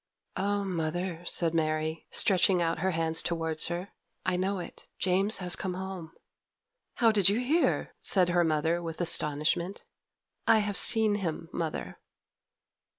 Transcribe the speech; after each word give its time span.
'Oh, 0.35 0.63
mother,' 0.63 1.21
said 1.25 1.53
Mary, 1.53 2.07
stretching 2.09 2.59
out 2.59 2.79
her 2.79 2.89
hands 2.89 3.21
towards 3.21 3.67
her, 3.67 3.89
'I 4.25 4.37
know 4.37 4.57
it, 4.57 4.87
James 4.97 5.37
has 5.37 5.55
come 5.55 5.75
home.' 5.75 6.11
'How 6.95 7.11
did 7.11 7.29
you 7.29 7.39
hear?' 7.39 7.93
said 7.99 8.29
her 8.29 8.43
mother 8.43 8.81
with 8.81 8.99
astonishment. 8.99 9.83
'I 10.47 10.57
have 10.57 10.75
seen 10.75 11.13
him, 11.21 11.49
mother. 11.53 11.99